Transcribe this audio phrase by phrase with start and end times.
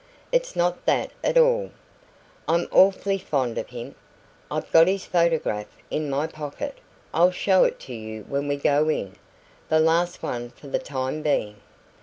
[0.31, 1.69] "It's not that at all.
[2.47, 3.93] I'm awfully fond of him.
[4.49, 6.79] I've got his photograph in my pocket
[7.13, 9.15] I'll show it to you when we go in
[9.69, 11.57] the last one for the time being.